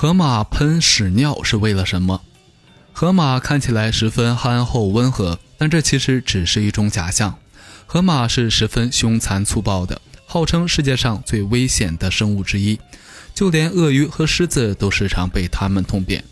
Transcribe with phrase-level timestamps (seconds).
[0.00, 2.22] 河马喷屎尿是为了什么？
[2.90, 7.38] 河马看起来十分憨厚温和，但这其实只是一种假象。
[7.84, 12.80] 河马是十分凶残粗暴的，号称世界上最危险的生物之一，
[13.34, 16.24] 就连鳄鱼和狮子都时常被它们痛扁。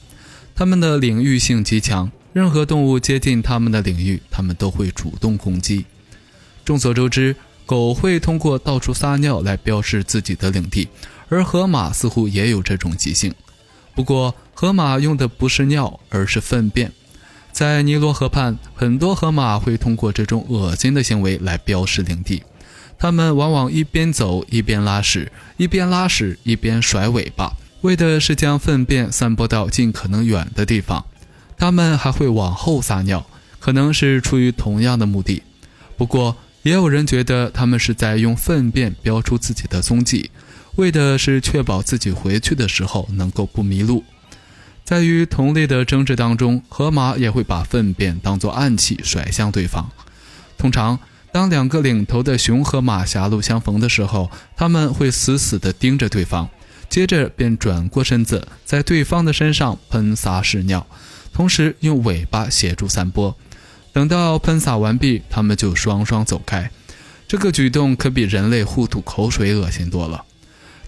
[0.55, 5.85] 它们的领域性极强，任何动物接近它们的领域，它们都会主动攻击。
[6.65, 10.89] 众所周知，狗会通过到处撒尿来标示自己的领地，
[11.29, 13.35] 而河马似乎也有这种习性。
[13.99, 16.93] 不过，河马用的不是尿，而是粪便。
[17.51, 22.45] 在尼罗河畔，很多河马会通过这种恶心的行为来标示领地。
[22.97, 31.05] 它们往往一边走一边拉屎，一边拉屎一边甩尾巴，为的是将粪便散播到尽可能远的地方。
[31.57, 33.27] 它们还会往后撒尿，
[33.59, 35.43] 可能是出于同样的目的。
[35.97, 40.31] 不过，也有人觉得它们是在用粪便标出自己的踪迹。
[40.79, 44.05] 为的是确保自己回去的时候能够不迷路。
[44.85, 49.91] 在与同类的争执当中，河马也会把粪便当作暗器甩向对方。
[50.57, 51.01] 通常，
[51.33, 56.49] 当两个领头的雄河马狭路相逢的时候，他们会死死地盯着对方，
[56.89, 60.87] 接着便转过身子，在对方的身上喷洒屎尿，
[61.33, 63.37] 同时用尾巴协助散播。
[63.93, 66.71] 等到喷洒完毕，他们就双双走开。
[67.27, 70.25] 这个举动可比人类互吐口水恶心多了。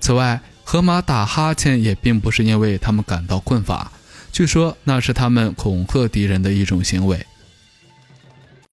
[0.00, 3.92] 此外，河马打哈欠也并不是因为他们感到困乏，
[4.32, 7.24] 据说那是他们恐吓敌人的一种行为。